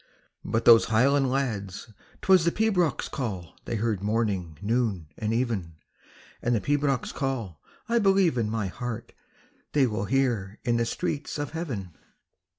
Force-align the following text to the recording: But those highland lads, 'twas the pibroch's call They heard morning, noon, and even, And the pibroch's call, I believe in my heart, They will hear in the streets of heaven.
But 0.43 0.65
those 0.65 0.85
highland 0.85 1.29
lads, 1.29 1.93
'twas 2.23 2.43
the 2.43 2.51
pibroch's 2.51 3.07
call 3.07 3.55
They 3.65 3.75
heard 3.75 4.01
morning, 4.01 4.57
noon, 4.59 5.09
and 5.15 5.31
even, 5.31 5.75
And 6.41 6.55
the 6.55 6.59
pibroch's 6.59 7.11
call, 7.11 7.61
I 7.87 7.99
believe 7.99 8.35
in 8.35 8.49
my 8.49 8.65
heart, 8.65 9.13
They 9.73 9.85
will 9.85 10.05
hear 10.05 10.57
in 10.63 10.77
the 10.77 10.87
streets 10.87 11.37
of 11.37 11.51
heaven. 11.51 11.95